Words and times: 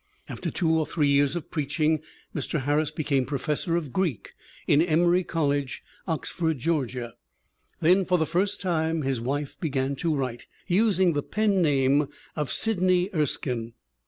After 0.27 0.49
two 0.49 0.71
or 0.79 0.87
three 0.87 1.09
years 1.09 1.35
of 1.35 1.51
preaching 1.51 2.01
Mr. 2.33 2.63
Harris 2.63 2.89
became 2.89 3.23
professor 3.23 3.75
of 3.75 3.93
Greek 3.93 4.33
in 4.65 4.81
Emory 4.81 5.23
Col 5.23 5.49
lege, 5.49 5.83
Oxford, 6.07 6.57
Georgia. 6.57 7.13
Then 7.81 8.05
for 8.05 8.17
the 8.17 8.25
first 8.25 8.59
time 8.61 9.03
his 9.03 9.21
wife 9.21 9.59
began 9.59 9.95
to 9.97 10.15
write, 10.15 10.47
using 10.65 11.13
the 11.13 11.21
pen 11.21 11.61
name 11.61 12.07
of 12.35 12.51
Sidney 12.51 13.11
Er 13.13 13.27
skine. 13.27 13.73